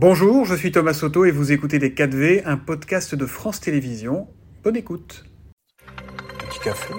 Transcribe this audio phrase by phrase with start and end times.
[0.00, 4.28] Bonjour, je suis Thomas Soto et vous écoutez Les 4V, un podcast de France Télévisions.
[4.62, 5.24] Bonne écoute.
[6.38, 6.94] Petit café.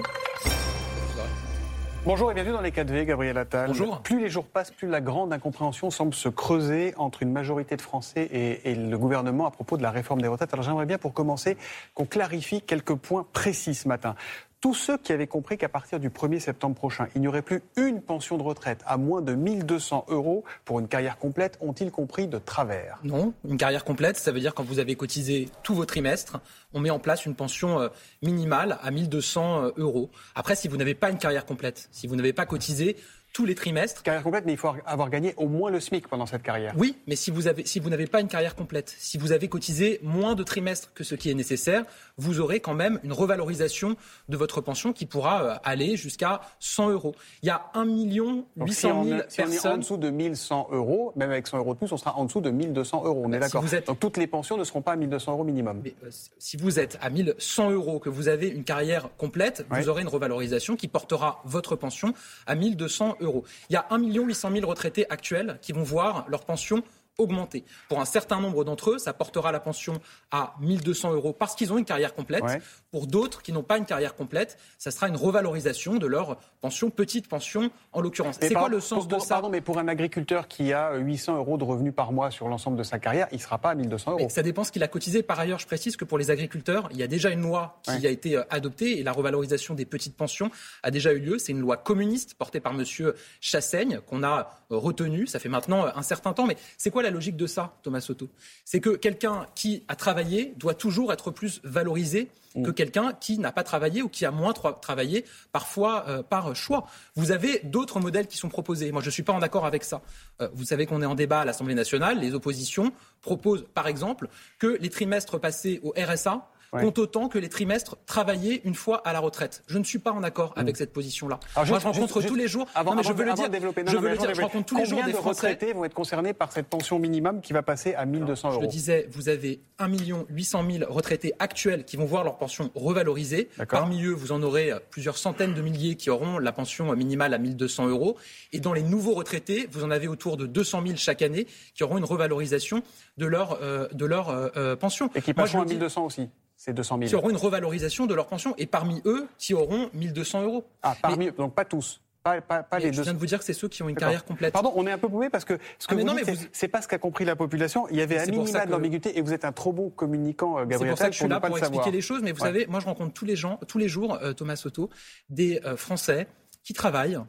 [2.04, 3.68] Bonjour et bienvenue dans les 4V, Gabriel Attal.
[3.68, 4.02] Bonjour.
[4.02, 7.80] Plus les jours passent, plus la grande incompréhension semble se creuser entre une majorité de
[7.80, 10.52] Français et, et le gouvernement à propos de la réforme des retraites.
[10.52, 11.56] Alors j'aimerais bien pour commencer
[11.94, 14.14] qu'on clarifie quelques points précis ce matin.
[14.60, 17.62] Tous ceux qui avaient compris qu'à partir du 1er septembre prochain, il n'y aurait plus
[17.78, 22.28] une pension de retraite à moins de 1200 euros pour une carrière complète ont-ils compris
[22.28, 22.98] de travers?
[23.02, 26.40] Non, une carrière complète, ça veut dire quand vous avez cotisé tous vos trimestres,
[26.74, 27.88] on met en place une pension euh,
[28.20, 30.10] minimale à 1200 euh, euros.
[30.34, 32.96] Après, si vous n'avez pas une carrière complète, si vous n'avez pas cotisé,
[33.32, 34.02] tous les trimestres.
[34.02, 36.74] Carrière complète, mais il faut avoir gagné au moins le SMIC pendant cette carrière.
[36.76, 39.48] Oui, mais si vous avez, si vous n'avez pas une carrière complète, si vous avez
[39.48, 41.84] cotisé moins de trimestres que ce qui est nécessaire,
[42.18, 43.96] vous aurez quand même une revalorisation
[44.28, 47.14] de votre pension qui pourra euh, aller jusqu'à 100 euros.
[47.42, 51.12] Il y a 1 million 800 000 si on est en dessous de 1100 euros,
[51.16, 53.22] même avec 100 euros de plus, on sera en dessous de 1200 euros.
[53.24, 53.74] On est si d'accord.
[53.74, 55.80] êtes- Donc toutes les pensions ne seront pas à 1200 euros minimum.
[55.84, 56.08] Mais, euh,
[56.38, 60.08] si vous êtes à 1100 euros, que vous avez une carrière complète, vous aurez une
[60.08, 62.12] revalorisation qui portera votre pension
[62.46, 63.19] à 1200 euros.
[63.20, 66.82] Il y a 1 800 000 retraités actuels qui vont voir leur pension
[67.20, 67.64] augmenter.
[67.88, 70.00] Pour un certain nombre d'entre eux, ça portera la pension
[70.30, 72.42] à 1200 euros parce qu'ils ont une carrière complète.
[72.42, 72.60] Ouais.
[72.90, 76.90] Pour d'autres qui n'ont pas une carrière complète, ça sera une revalorisation de leur pension,
[76.90, 78.36] petite pension en l'occurrence.
[78.40, 81.36] C'est quoi le sens pour- de ça Pardon, mais pour un agriculteur qui a 800
[81.36, 83.74] euros de revenus par mois sur l'ensemble de sa carrière, il ne sera pas à
[83.74, 84.20] 1200 euros.
[84.24, 85.22] Mais ça dépend ce qu'il a cotisé.
[85.22, 87.90] Par ailleurs, je précise que pour les agriculteurs, il y a déjà une loi qui
[87.92, 88.06] Ouais.
[88.06, 90.50] a été euh, adoptée et la revalorisation des petites pensions
[90.82, 91.38] a déjà eu lieu.
[91.38, 95.26] C'est une loi communiste portée par Monsieur Chassaigne qu'on a euh, retenue.
[95.26, 96.46] Ça fait maintenant euh, un certain temps.
[96.46, 98.28] Mais c'est quoi la logique de ça, Thomas Soto
[98.64, 102.64] C'est que quelqu'un qui a travaillé doit toujours être plus valorisé Mm.
[102.64, 106.56] que quelqu'un qui n'a pas travaillé ou qui a moins tra- travaillé, parfois euh, par
[106.56, 106.88] choix.
[107.14, 108.90] Vous avez d'autres modèles qui sont proposés.
[108.90, 110.02] Moi, je ne suis pas en accord avec ça.
[110.40, 112.18] Euh, vous savez qu'on est en débat à l'Assemblée nationale.
[112.18, 112.92] Les oppositions
[113.22, 114.26] proposent, par exemple,
[114.58, 116.82] que les trimestres passés au RSA Ouais.
[116.84, 119.64] comptent autant que les trimestres travaillés une fois à la retraite.
[119.66, 121.36] Je ne suis pas en accord avec cette position-là.
[121.36, 121.38] Mm.
[121.38, 122.66] Alors, Moi, juste- je rencontre juste- tous les jours.
[122.76, 123.48] Avant, non, mais je veux le dire.
[123.50, 124.34] non, je veux le dire.
[124.34, 127.40] Je rencontre tous les jours Combien des retraités vont être concernés par cette pension minimum
[127.40, 129.88] qui va passer à 1200 Je euros le disais, vous avez 1
[130.28, 133.48] 800 000 retraités actuels qui vont voir leur pension revalorisée.
[133.68, 137.34] Parmi eux, vous en aurez euh, plusieurs centaines de milliers qui auront la pension minimale
[137.34, 138.16] à 1200 euros.
[138.52, 141.82] Et dans les nouveaux retraités, vous en avez autour de 200 000 chaque année qui
[141.82, 142.82] auront une revalorisation
[143.16, 145.10] de leur, euh, de leur euh, pension.
[145.14, 146.28] Et qui je passeront à dis, 1200 aussi,
[146.62, 147.08] c'est 200 000.
[147.08, 148.54] Qui auront une revalorisation de leur pension.
[148.58, 150.64] Et parmi eux, qui auront 1200 euros.
[150.82, 152.02] Ah, parmi eux, donc pas tous.
[152.22, 153.02] Pas, pas, pas Et les je 200.
[153.04, 154.52] viens de vous dire que c'est ceux qui ont une carrière complète.
[154.52, 156.28] Pardon, on est un peu paumé parce que ce que Ah, mais vous non, dites,
[156.28, 157.88] vous- c'est pas ce qu'a compris la population.
[157.88, 160.64] Il y avait un de que- l'ambiguïté et vous êtes un trop bon communicant, euh,
[160.64, 161.90] C'est Gabriel pour ça que je suis là pour expliquer savoir.
[161.94, 162.20] les choses.
[162.22, 162.46] Mais vous Ouais.
[162.48, 164.90] savez, moi, je rencontre tous les gens, tous les jours, euh, Thomas Soto,
[165.30, 166.26] des euh, Français
[166.62, 167.20] qui travaillent euh,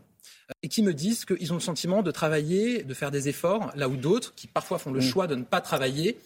[0.61, 3.87] et qui me disent qu'ils ont le sentiment de travailler, de faire des efforts, là
[3.87, 5.03] où d'autres, qui parfois font le Mm.
[5.03, 6.17] choix de ne pas travailler,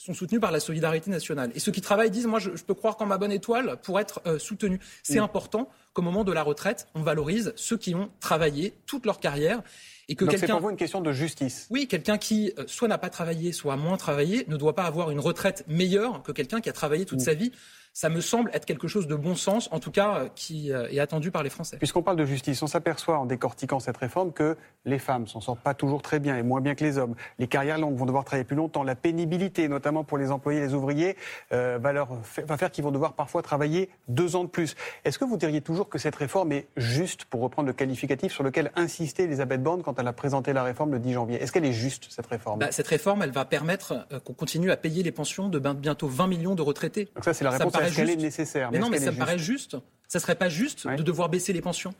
[0.00, 1.52] sont soutenus par la solidarité nationale.
[1.54, 4.00] Et ceux qui travaillent disent, moi, je, je peux croire qu'en ma bonne étoile pour
[4.00, 4.80] être euh, soutenu.
[5.02, 5.24] C'est Mm.
[5.24, 9.62] important qu'au moment de la retraite, on valorise ceux qui ont travaillé toute leur carrière
[10.08, 10.54] et que c'est quelqu'un...
[10.54, 11.66] pour vous une question de justice.
[11.68, 14.84] Oui, quelqu'un qui euh, soit n'a pas travaillé, soit a moins travaillé, ne doit pas
[14.84, 17.24] avoir une retraite meilleure que quelqu'un qui a travaillé toute Mm.
[17.24, 17.52] sa vie.
[17.92, 20.88] Ça me semble être quelque chose de bon sens, en tout cas, euh, qui euh,
[20.90, 21.76] est attendu par les Français.
[21.76, 25.60] Puisqu'on parle de justice, on s'aperçoit en décortiquant cette réforme que les femmes s'en sortent
[25.60, 27.16] pas toujours très bien et moins bien que les hommes.
[27.40, 28.84] Les carrières longues vont devoir travailler plus longtemps.
[28.84, 31.16] La pénibilité, notamment pour les employés, les ouvriers,
[31.52, 34.76] euh, va, leur fa- va faire qu'ils vont devoir parfois travailler deux ans de plus.
[35.04, 38.44] Est-ce que vous diriez toujours que cette réforme est juste, pour reprendre le qualificatif sur
[38.44, 41.42] lequel insistait Elisabeth Borne quand elle a présenté la réforme le 10 janvier?
[41.42, 42.60] Est-ce qu'elle est juste, cette réforme?
[42.60, 46.06] Bah, cette réforme, elle va permettre qu'on continue à payer les pensions de ben- bientôt
[46.06, 47.08] 20 millions de retraités.
[47.16, 47.72] Donc ça, c'est la réponse.
[47.94, 49.76] Paraît est nécessaire Mais non, mais ça me paraît juste.
[50.08, 50.96] Ça serait pas juste Ouais.
[50.96, 51.94] de devoir baisser les pensions.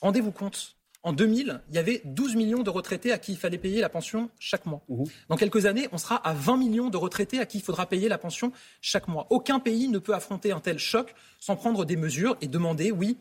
[0.00, 0.76] Rendez-vous compte.
[1.02, 3.88] En 2000, il y avait 12 millions de retraités à qui il fallait payer la
[3.88, 4.82] pension chaque mois.
[4.88, 5.04] Mhm.
[5.28, 8.08] Dans quelques années, on sera à 20 millions de retraités à qui il faudra payer
[8.08, 9.28] la pension chaque mois.
[9.30, 13.18] Aucun pays ne peut affronter un tel choc sans prendre des mesures et demander, oui,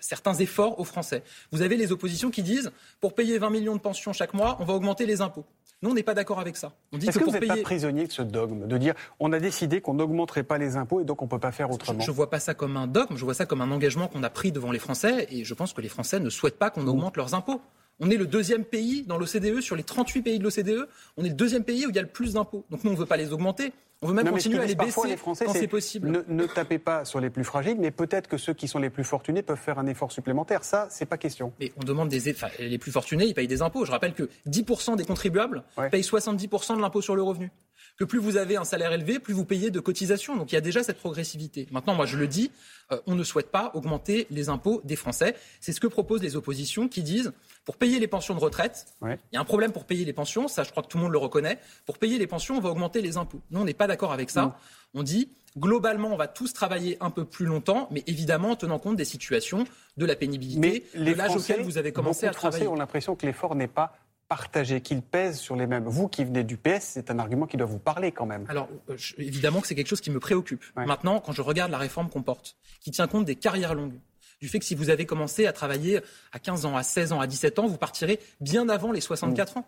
[0.00, 1.22] certains efforts aux Français.
[1.52, 4.64] Vous avez les oppositions qui disent, pour payer 20 millions de pensions chaque mois, on
[4.64, 5.44] va augmenter les impôts.
[5.82, 6.72] Nous, on n'est pas d'accord avec ça.
[6.92, 7.62] On dit Est-ce que que vous pour n'êtes payer...
[7.62, 11.00] pas prisonnier de ce dogme de dire on a décidé qu'on n'augmenterait pas les impôts
[11.00, 12.00] et donc on ne peut pas faire autrement?
[12.00, 14.22] Je ne vois pas ça comme un dogme, je vois ça comme un engagement qu'on
[14.22, 16.86] a pris devant les Français et je pense que les Français ne souhaitent pas qu'on
[16.86, 17.60] augmente leurs impôts.
[18.00, 21.28] On est le deuxième pays dans l'OCDE, sur les 38 pays de l'OCDE, on est
[21.28, 22.64] le deuxième pays où il y a le plus d'impôts.
[22.70, 24.74] Donc nous, on ne veut pas les augmenter, on veut même Non, continuer à les
[24.74, 26.10] baisser les Français, quand c'est c'est possible.
[26.10, 28.90] Ne, ne tapez pas sur les plus fragiles, mais peut-être que ceux qui sont les
[28.90, 30.64] plus fortunés peuvent faire un effort supplémentaire.
[30.64, 31.52] Ça, c'est pas question.
[31.60, 32.30] Mais on demande des.
[32.32, 33.84] Enfin, les plus fortunés, ils payent des impôts.
[33.84, 35.88] Je rappelle que 10% des contribuables Ouais.
[35.88, 37.50] payent 70% de l'impôt sur le revenu.
[37.96, 40.34] que plus vous avez un salaire élevé, plus vous payez de cotisations.
[40.34, 41.68] Donc il y a déjà cette progressivité.
[41.70, 42.50] Maintenant, moi je le dis,
[42.90, 45.36] euh, on ne souhaite pas augmenter les impôts des Français.
[45.60, 47.32] C'est ce que proposent les oppositions qui disent,
[47.64, 50.48] pour payer les pensions de retraite, il y a un problème pour payer les pensions,
[50.48, 51.58] ça je crois que tout le monde le reconnaît.
[51.86, 53.40] Pour payer les pensions, on va augmenter les impôts.
[53.50, 54.56] Nous, on n'est pas d'accord avec ça.
[54.92, 58.78] On dit, globalement, on va tous travailler un peu plus longtemps, mais évidemment en tenant
[58.78, 59.64] compte des situations,
[59.96, 60.60] de la pénibilité,
[60.94, 62.60] mais de l'âge auquel vous avez commencé à travailler.
[62.60, 63.96] Les Français ont l'impression que l'effort n'est pas
[64.28, 65.84] partagé, qu'il pèse sur les mêmes.
[65.84, 68.46] Vous qui venez du PS, c'est un argument qui doit vous parler quand même.
[68.48, 70.64] Alors, euh, évidemment que c'est quelque chose qui me préoccupe.
[70.76, 73.98] Maintenant, quand je regarde la réforme qu'on porte, qui tient compte des carrières longues,
[74.40, 76.00] du fait que si vous avez commencé à travailler
[76.32, 79.58] à 15 ans, à 16 ans, à 17 ans, vous partirez bien avant les 64
[79.58, 79.66] ans.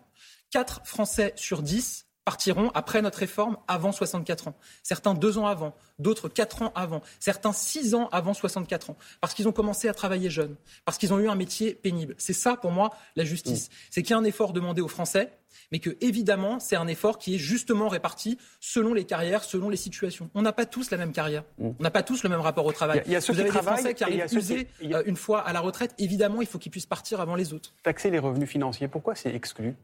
[0.51, 4.55] 4 Français sur 10 partiront après notre réforme avant 64 ans.
[4.83, 9.33] Certains deux ans avant, d'autres quatre ans avant, certains six ans avant 64 ans, parce
[9.33, 12.15] qu'ils ont commencé à travailler jeunes, parce qu'ils ont eu un métier pénible.
[12.17, 13.69] C'est ça pour moi la justice.
[13.89, 15.31] C'est qu'il y a un effort demandé aux Français,
[15.71, 19.77] mais que évidemment c'est un effort qui est justement réparti selon les carrières, selon les
[19.77, 20.29] situations.
[20.35, 21.69] On n'a pas tous la même carrière, mm.
[21.79, 23.03] on n'a pas tous le même rapport au travail.
[23.05, 25.53] Il y a, ceux Vous avez des Français qui arrivent usés euh, une fois à
[25.53, 25.95] la retraite.
[25.97, 27.73] Évidemment, il faut qu'ils puissent partir avant les autres.
[27.83, 29.77] Taxer les revenus financiers, pourquoi c'est exclu?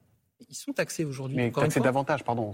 [0.49, 1.37] Ils sont taxés aujourd'hui.
[1.37, 2.53] Mais taxés davantage, pardon,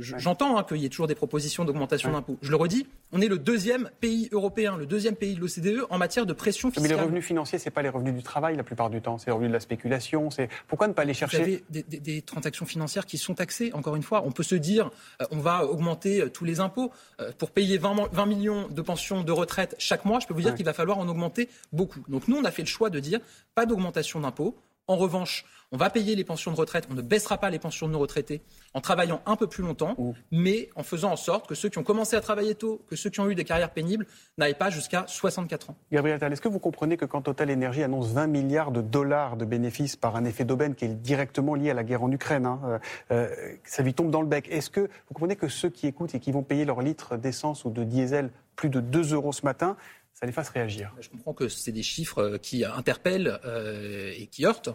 [0.00, 2.38] J'entends hein, qu'il y ait toujours des propositions d'augmentation d'impôts.
[2.42, 5.98] Je le redis, on est le deuxième pays européen, le deuxième pays de l'OCDE en
[5.98, 6.90] matière de pression fiscale.
[6.90, 9.18] Mais les revenus financiers, ce n'est pas les revenus du travail la plupart du temps,
[9.18, 10.28] c'est les revenus de la spéculation.
[10.66, 14.02] Pourquoi ne pas les chercher Vous avez des, transactions financières qui sont taxées, encore une
[14.02, 14.22] fois.
[14.24, 14.90] On peut se dire,
[15.22, 16.92] euh, on va augmenter euh, tous les impôts.
[17.20, 20.54] Euh, pour payer 20, millions de pensions de retraite chaque mois, je peux vous dire
[20.54, 22.00] qu'il va falloir en augmenter beaucoup.
[22.08, 23.20] Donc nous, on a fait le choix de dire,
[23.54, 24.56] pas d'augmentation d'impôts.
[24.88, 27.86] En revanche, on va payer les pensions de retraite, on ne baissera pas les pensions
[27.88, 28.40] de nos retraités
[28.72, 29.94] en travaillant un peu plus longtemps,
[30.32, 33.10] mais en faisant en sorte que ceux qui ont commencé à travailler tôt, que ceux
[33.10, 34.06] qui ont eu des carrières pénibles,
[34.38, 35.76] n'aillent pas jusqu'à 64 ans.
[35.92, 39.36] Gabriel Attal, est-ce que vous comprenez que quand Total Energy annonce 20 milliards de dollars
[39.36, 42.46] de bénéfices par un effet d'aubaine qui est directement lié à la guerre en Ukraine,
[42.46, 42.78] hein, euh,
[43.10, 46.14] euh, ça lui tombe dans le bec, est-ce que vous comprenez que ceux qui écoutent
[46.14, 49.44] et qui vont payer leur litre d'essence ou de diesel plus de 2 euros ce
[49.44, 49.76] matin,
[50.18, 50.92] ça les fasse réagir.
[51.00, 54.70] Je comprends que c'est des chiffres euh, qui interpellent euh, et qui heurtent.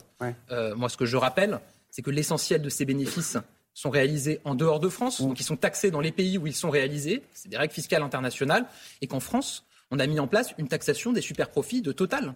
[0.51, 1.59] Euh, moi, ce que je rappelle,
[1.89, 3.37] c'est que l'essentiel de ces bénéfices
[3.73, 5.27] sont réalisés en dehors de France, mm.
[5.27, 8.03] donc ils sont taxés dans les pays où ils sont réalisés, c'est des règles fiscales
[8.03, 8.65] internationales,
[9.01, 12.33] et qu'en France, on a mis en place une taxation des super profits de Total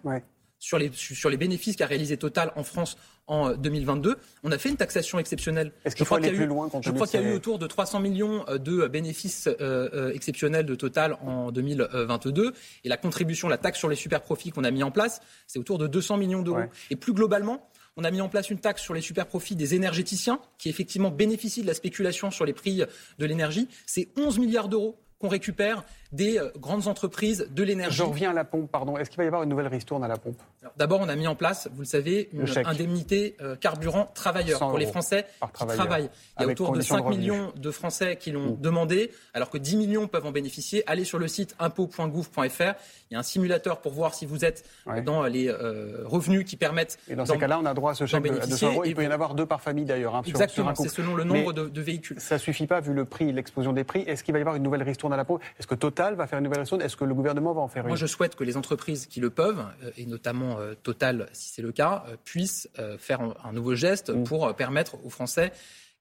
[0.58, 2.96] sur les, sur les bénéfices qu'a réalisé Total en France
[3.26, 4.10] en 2022.
[4.10, 5.72] Euh, On a fait une taxation exceptionnelle.
[5.84, 8.00] Est-ce qu'il faut aller plus loin Je crois qu'il y a eu autour de 300
[8.00, 12.52] millions euh, de bénéfices euh, exceptionnels de Total en 2022.
[12.84, 15.58] Et la contribution, la taxe sur les super profits qu'on a mis en place, c'est
[15.58, 16.64] autour de 200 millions d'euros.
[16.90, 19.74] Et plus globalement, on a mis en place une taxe sur les super profits des
[19.74, 22.82] énergéticiens qui effectivement bénéficient de la spéculation sur les prix
[23.18, 23.68] de l'énergie.
[23.86, 27.98] C'est 11 milliards d'euros qu'on récupère des euh, grandes entreprises de l'énergie.
[27.98, 28.96] Je reviens à la pompe, pardon.
[28.96, 30.40] Est-ce qu'il va y avoir une nouvelle ristourne à la pompe?
[30.76, 34.78] D'abord, on a mis en place, vous le savez, une indemnité euh, carburant travailleur pour
[34.78, 35.26] les Français
[35.58, 36.10] qui travaillent.
[36.38, 38.60] Il y a autour de 5 millions de Français qui l'ont mmh.
[38.60, 40.82] demandé, alors que 10 millions peuvent en bénéficier.
[40.86, 42.74] Allez sur le site impôt.gouv.fr.
[43.10, 44.64] Il y a un simulateur pour voir si vous êtes
[45.04, 46.98] dans les euh, revenus qui permettent.
[47.08, 48.84] Et dans ces cas-là, on a droit à ce chèque de 100 euros.
[48.84, 50.14] Il peut y en avoir deux par famille d'ailleurs.
[50.14, 52.20] Hein, Exactement, c'est selon le nombre de, véhicules.
[52.20, 54.00] Ça suffit pas vu le prix, l'explosion des prix.
[54.06, 55.26] Est-ce qu'il va y avoir une nouvelle ristourne à la
[55.58, 57.84] Est-ce que Total va faire une nouvelle ristourne Est-ce que le gouvernement va en faire
[57.84, 57.88] une?
[57.88, 61.52] Moi, je souhaite que les entreprises qui le peuvent, euh, et notamment euh, Total, si
[61.52, 62.68] c'est le cas, euh, puissent
[62.98, 64.24] faire un nouveau geste mm.
[64.24, 65.52] pour permettre aux Français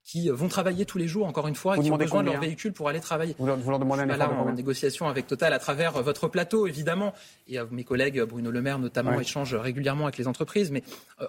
[0.04, 2.40] qui vont travailler tous les jours, encore une fois, et qui ont besoin de leur
[2.40, 3.36] véhicule pour aller travailler.
[3.38, 7.14] Vous leur, demandez un là en négociation avec Total à travers votre plateau, évidemment,
[7.48, 10.72] et mes collègues Bruno Le Maire notamment échangent régulièrement avec les entreprises.
[10.72, 10.82] Mais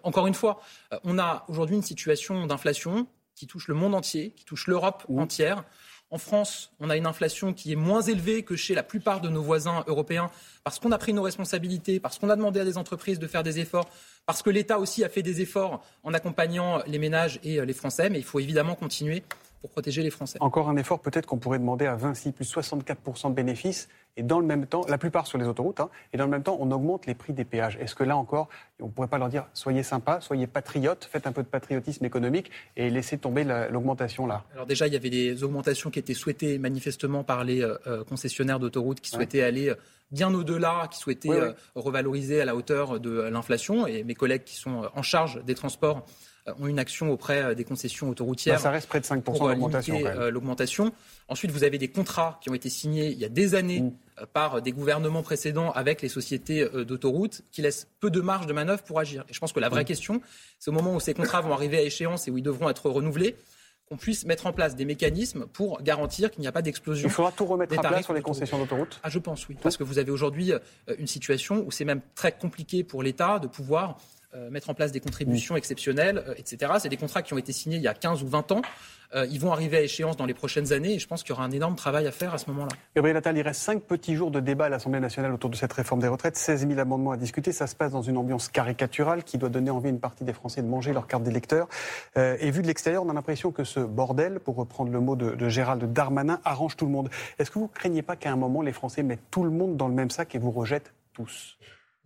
[0.04, 0.60] encore une fois,
[1.02, 3.08] on a aujourd'hui une situation d'inflation
[3.38, 5.64] qui touche le monde entier, qui touche l'Europe entière.
[6.10, 9.28] En France, on a une inflation qui est moins élevée que chez la plupart de
[9.28, 10.30] nos voisins européens
[10.64, 13.42] parce qu'on a pris nos responsabilités, parce qu'on a demandé à des entreprises de faire
[13.42, 13.88] des efforts,
[14.24, 18.08] parce que l'État aussi a fait des efforts en accompagnant les ménages et les Français.
[18.08, 19.22] Mais il faut évidemment continuer
[19.60, 20.38] pour protéger les Français.
[20.40, 24.40] Encore un effort peut-être qu'on pourrait demander à Vinci, plus 64% de bénéfices, et dans
[24.40, 26.70] le même temps, la plupart sur les autoroutes, hein, et dans le même temps, on
[26.72, 27.78] augmente les prix des péages.
[27.80, 28.48] Est-ce que là encore,
[28.80, 32.04] on ne pourrait pas leur dire, soyez sympas, soyez patriotes, faites un peu de patriotisme
[32.04, 34.44] économique et laissez tomber l'augmentation là?
[34.54, 38.04] Alors déjà, il y avait des augmentations qui étaient souhaitées manifestement par les euh, euh,
[38.04, 39.70] concessionnaires d'autoroutes qui souhaitaient aller...
[39.70, 39.74] Euh,
[40.10, 43.86] bien au-delà, qui souhaitaient revaloriser à la hauteur de l'inflation.
[43.86, 46.06] Et mes collègues qui sont en charge des transports
[46.58, 48.56] ont une action auprès euh, des concessions autoroutières.
[48.56, 50.00] Bah, ça reste près de 5% euh, d'augmentation.
[50.30, 50.92] l'augmentation.
[51.28, 54.26] Ensuite, vous avez des contrats qui ont été signés il y a des années mm.
[54.32, 58.82] par des gouvernements précédents avec les sociétés d'autoroutes qui laissent peu de marge de manœuvre
[58.82, 59.24] pour agir.
[59.28, 59.86] Et je pense que la vraie mm.
[59.86, 60.22] question,
[60.58, 62.88] c'est au moment où ces contrats vont arriver à échéance et où ils devront être
[62.88, 63.36] renouvelés,
[63.88, 67.08] qu'on puisse mettre en place des mécanismes pour garantir qu'il n'y a pas d'explosion.
[67.08, 69.56] Il faudra tout remettre à plat sur les concessions d'autoroute Ah, je pense, oui.
[69.62, 70.52] Parce que vous avez aujourd'hui
[70.98, 73.98] une situation où c'est même très compliqué pour l'État de pouvoir
[74.34, 76.72] euh, mettre en place des contributions exceptionnelles, euh, etc.
[76.80, 78.60] C'est des contrats qui ont été signés il y a 15 ou 20 ans.
[79.14, 81.32] Euh, ils vont arriver à échéance dans les prochaines années et je pense qu'il y
[81.32, 82.68] aura un énorme travail à faire à ce moment-là.
[82.94, 85.72] Gabriel Attal, il reste cinq petits jours de débat à l'Assemblée nationale autour de cette
[85.72, 87.52] réforme des retraites, 16 000 amendements à discuter.
[87.52, 90.34] Ça se passe dans une ambiance caricaturale qui doit donner envie à une partie des
[90.34, 91.66] Français de manger leur carte d'électeur.
[92.16, 95.30] et vu de l'extérieur, on a l'impression que ce bordel, pour reprendre le mot de,
[95.30, 97.08] de Gérald Darmanin, arrange tout le monde.
[97.38, 99.78] Est-ce que vous ne craignez pas qu'à un moment, les Français mettent tout le monde
[99.78, 101.56] dans le même sac et vous rejettent tous?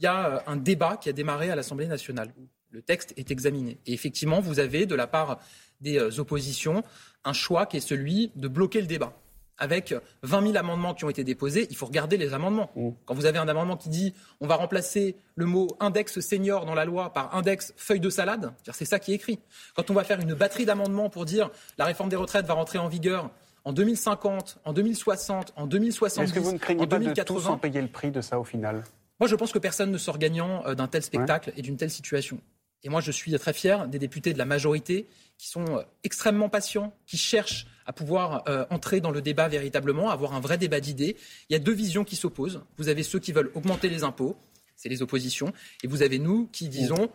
[0.02, 2.32] Il y a un débat qui a démarré à l'Assemblée nationale
[2.73, 3.78] le texte est examiné.
[3.87, 5.38] Et effectivement, vous avez de la part
[5.80, 6.82] des euh, oppositions
[7.25, 9.12] un choix qui est celui de bloquer le débat.
[9.59, 12.71] Avec 20 000 amendements qui ont été déposés, il faut regarder les amendements.
[12.75, 12.90] Mmh.
[13.04, 16.75] Quand vous avez un amendement qui dit on va remplacer le mot index senior dans
[16.75, 19.38] la loi par index feuille de salade, c'est ça qui est écrit.
[19.76, 22.78] Quand on va faire une batterie d'amendements pour dire la réforme des retraites va rentrer
[22.78, 23.30] en vigueur
[23.64, 27.59] en 2050, en 2060, en 2070, Est-ce que vous ne craignez pas de tous en
[27.59, 28.82] payer le prix de ça au final?
[29.21, 31.90] Moi, je pense que personne ne sort gagnant euh, d'un tel spectacle et d'une telle
[31.90, 32.40] situation.
[32.85, 35.07] Et moi, je suis très fier des députés de la majorité
[35.38, 40.11] qui sont euh, extrêmement patients, qui cherchent à pouvoir euh, entrer dans le débat véritablement,
[40.11, 41.16] avoir un vrai débat d'idées.
[41.49, 42.62] Il y a deux visions qui s'opposent.
[42.78, 44.37] Vous avez ceux qui veulent augmenter les impôts,
[44.76, 45.52] c'est les oppositions,
[45.83, 47.11] et vous avez nous qui disons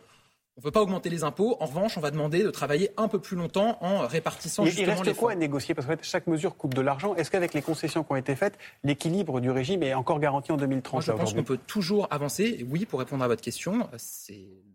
[0.58, 1.56] on ne veut pas augmenter les impôts.
[1.60, 5.04] En revanche, on va demander de travailler un peu plus longtemps en répartissant il, justement
[5.04, 7.14] il reste quoi à négocier Parce que chaque mesure coûte de l'argent.
[7.14, 10.58] Est-ce qu'avec les concessions qui ont été faites, l'équilibre du régime est encore garanti en
[10.58, 12.66] 2030 Moi, Je pense qu'on peut toujours avancer.
[12.72, 13.88] oui, pour répondre à votre question,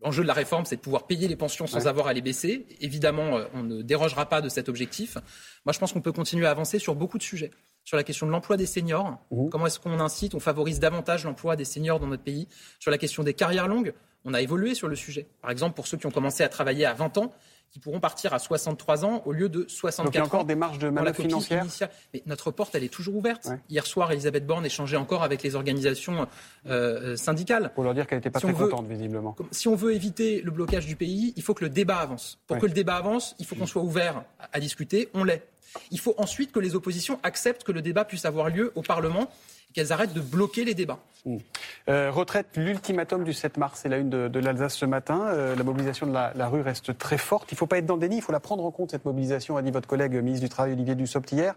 [0.02, 2.64] l'enjeu de la réforme, c'est de pouvoir payer les pensions sans avoir à les baisser.
[2.80, 5.18] Évidemment, euh, on ne dérogera pas de cet objectif.
[5.66, 7.50] Moi, je pense qu'on peut continuer à avancer sur beaucoup de sujets
[7.84, 9.18] sur la question de l'emploi des seniors.
[9.32, 9.48] Mmh.
[9.48, 12.46] Comment est-ce qu'on incite, on favorise davantage l'emploi des seniors dans notre pays?
[12.78, 13.92] Sur la question des carrières longues,
[14.24, 15.26] on a évolué sur le sujet.
[15.40, 17.32] Par exemple, pour ceux qui ont commencé à travailler à 20 ans,
[17.72, 20.04] qui pourront partir à 63 ans au lieu de 64 ans.
[20.04, 21.66] Donc il y a encore des marges de manœuvre financière
[22.12, 23.48] Mais notre porte, elle est toujours ouverte.
[23.70, 26.28] Hier soir, Elisabeth Borne échangeait encore avec les organisations
[26.66, 27.72] euh, syndicales.
[27.74, 29.34] Pour leur dire qu'elle n'était pas très contente, visiblement.
[29.50, 32.38] Si on veut éviter le blocage du pays, il faut que le débat avance.
[32.46, 35.08] Pour que le débat avance, il faut qu'on soit ouvert à discuter.
[35.14, 35.42] On l'est.
[35.90, 39.30] Il faut ensuite que les oppositions acceptent que le débat puisse avoir lieu au Parlement
[39.72, 41.00] qu'elles arrêtent de bloquer les débats.
[41.24, 41.36] Mmh.
[41.88, 45.26] Euh, retraite, l'ultimatum du 7 mars, c'est la une de, l'Alsace ce matin.
[45.26, 47.50] Euh, la mobilisation de la, rue reste très forte.
[47.52, 49.04] Il ne faut pas être dans le déni, il faut la prendre en compte, cette
[49.04, 51.54] mobilisation, a dit votre collègue ministre du Travail Olivier Dussopt hier.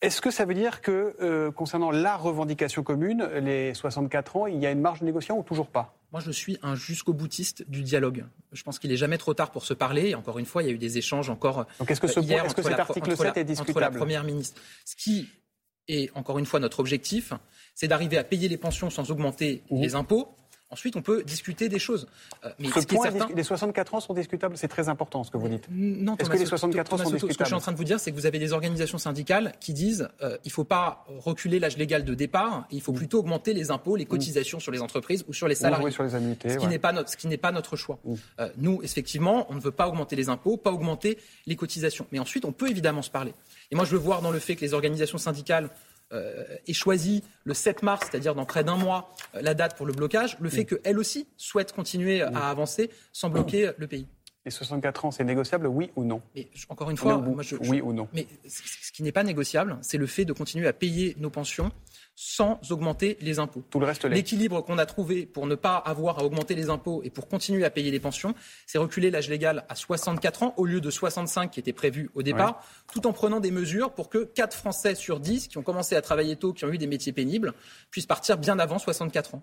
[0.00, 4.58] Est-ce que ça veut dire que, euh, concernant la revendication commune, les 64 ans, il
[4.58, 5.96] y a une marge de négociation ou toujours pas?
[6.12, 8.24] Moi, je suis un jusqu'au boutiste du dialogue.
[8.52, 10.14] Je pense qu'il n'est jamais trop tard pour se parler.
[10.14, 12.44] encore une fois, il y a eu des échanges encore Donc, est-ce que ce hier
[12.44, 13.80] est que cet article 7 est discutable?
[13.80, 14.60] la première ministre?
[14.84, 15.28] Ce qui
[15.88, 17.32] et encore une fois, notre objectif,
[17.74, 19.80] c'est d'arriver à payer les pensions sans augmenter mmh.
[19.80, 20.28] les impôts.
[20.70, 22.06] Ensuite, on peut discuter des choses.
[22.44, 25.48] Euh, mais ce, point, les 64 ans sont discutables, c'est très important ce que vous
[25.48, 25.66] dites.
[25.70, 27.78] Non, Est-ce que les 64 ans sont discutables Ce que je suis en train de
[27.78, 30.64] vous dire, c'est que vous avez des organisations syndicales qui disent euh, il ne faut
[30.64, 32.96] pas reculer l'âge légal de départ, il faut mmh.
[32.96, 34.08] plutôt augmenter les impôts, les mmh.
[34.08, 35.86] cotisations sur les entreprises ou sur les salariés.
[35.86, 36.50] Oui, sur les annuités.
[36.50, 37.98] Ce qui n'est pas notre, ce qui n'est pas notre choix.
[38.38, 42.06] Euh, nous, effectivement, on ne veut pas augmenter les impôts, pas augmenter les cotisations.
[42.12, 43.32] Mais ensuite, on peut évidemment se parler.
[43.70, 45.70] Et moi, je veux voir dans le fait que les organisations syndicales
[46.12, 49.86] euh, est choisi le 7 mars, c'est-à-dire dans près d'un mois, euh, la date pour
[49.86, 54.06] le blocage, le fait qu'elle aussi souhaite continuer à avancer sans bloquer le pays.
[54.48, 56.22] Les 64 ans, c'est négociable, oui ou non?
[56.34, 58.08] Mais, Encore une fois, moi, je, oui ou non?
[58.14, 61.70] Mais ce qui n'est pas négociable, c'est le fait de continuer à payer nos pensions
[62.14, 63.62] sans augmenter les impôts.
[63.68, 67.02] Tout le reste L'équilibre qu'on a trouvé pour ne pas avoir à augmenter les impôts
[67.04, 68.34] et pour continuer à payer les pensions,
[68.66, 72.22] c'est reculer l'âge légal à 64 ans au lieu de 65 qui était prévu au
[72.22, 75.94] départ, tout en prenant des mesures pour que 4 Français sur 10 qui ont commencé
[75.94, 77.52] à travailler tôt, qui ont eu des métiers pénibles,
[77.90, 79.42] puissent partir bien avant 64 ans.